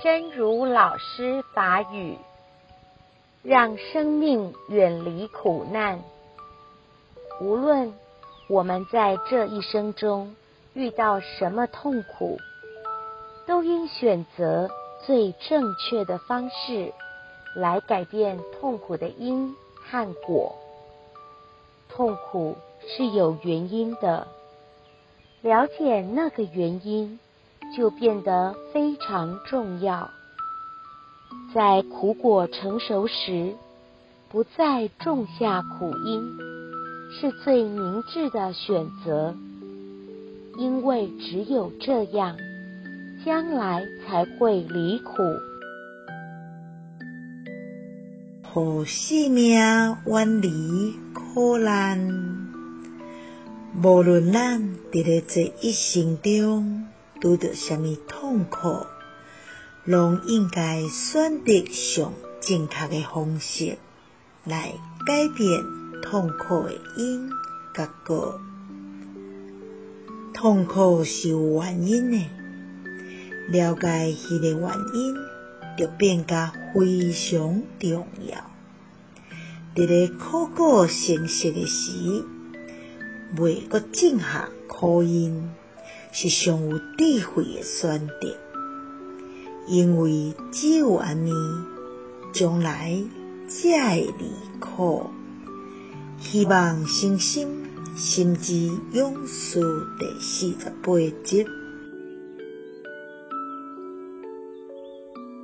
[0.00, 2.16] 真如老师法语，
[3.42, 6.02] 让生命远离苦难。
[7.40, 7.92] 无论
[8.48, 10.34] 我们在这一生中
[10.74, 12.38] 遇到什么痛苦，
[13.46, 14.70] 都应选择
[15.04, 16.92] 最正确的方式
[17.54, 20.56] 来改变痛苦的因和果。
[21.88, 22.56] 痛苦
[22.86, 24.26] 是有原因的，
[25.42, 27.20] 了解那个原因，
[27.76, 30.10] 就变得非常重要。
[31.54, 33.54] 在苦果成熟时，
[34.30, 36.22] 不再种下苦因，
[37.10, 39.34] 是最明智的选择。
[40.58, 42.36] 因为只有这样，
[43.24, 45.12] 将来才会离苦。
[48.42, 49.56] 互生命
[50.06, 51.98] 远离苦难，
[53.82, 54.60] 无论咱
[54.90, 56.86] 伫咧这一生中。
[57.22, 58.84] 拄着啥物痛苦，
[59.84, 63.78] 拢应该选择上正确的方式
[64.42, 64.72] 来
[65.06, 65.62] 改变
[66.02, 67.30] 痛苦的因
[67.72, 68.40] 甲果。
[70.34, 72.18] 痛苦是有原因的，
[73.52, 75.14] 了解迄个原因，
[75.78, 78.50] 就变甲非常重要。
[79.76, 82.24] 伫咧苦果成熟的时，
[83.36, 85.48] 袂阁种下苦因。
[86.14, 88.36] 是上有智慧的选择，
[89.66, 91.32] 因为只有安尼，
[92.34, 93.02] 将来
[93.48, 95.06] 才会离苦。
[96.20, 97.64] 希望星星
[97.96, 99.60] 心之勇士
[99.98, 100.92] 第四十八
[101.24, 101.46] 集。